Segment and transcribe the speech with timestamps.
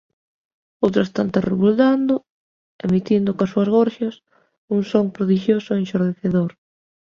[0.85, 2.15] outras tantas rebuldando,
[2.85, 4.15] emitindo coas súas gorxas
[4.75, 6.51] un son prodixioso e enxordecedor.